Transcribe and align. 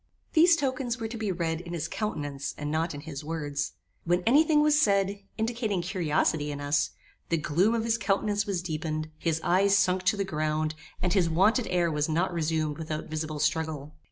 These 0.33 0.55
tokens 0.55 0.99
were 0.99 1.07
to 1.07 1.15
be 1.15 1.31
read 1.31 1.61
in 1.61 1.73
his 1.73 1.87
countenance, 1.87 2.55
and 2.57 2.71
not 2.71 2.95
in 2.95 3.01
his 3.01 3.23
words. 3.23 3.73
When 4.03 4.23
any 4.25 4.43
thing 4.43 4.63
was 4.63 4.81
said, 4.81 5.19
indicating 5.37 5.83
curiosity 5.83 6.51
in 6.51 6.59
us, 6.59 6.89
the 7.29 7.37
gloom 7.37 7.75
of 7.75 7.83
his 7.83 7.99
countenance 7.99 8.47
was 8.47 8.63
deepened, 8.63 9.11
his 9.19 9.39
eyes 9.43 9.77
sunk 9.77 10.01
to 10.05 10.17
the 10.17 10.25
ground, 10.25 10.73
and 11.03 11.13
his 11.13 11.29
wonted 11.29 11.67
air 11.67 11.91
was 11.91 12.09
not 12.09 12.33
resumed 12.33 12.79
without 12.79 13.09
visible 13.09 13.37
struggle. 13.37 13.93